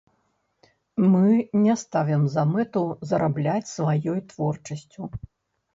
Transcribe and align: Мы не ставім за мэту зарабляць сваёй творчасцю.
Мы 1.11 1.27
не 1.65 1.75
ставім 1.83 2.25
за 2.37 2.43
мэту 2.55 2.83
зарабляць 3.13 3.73
сваёй 3.77 4.19
творчасцю. 4.35 5.01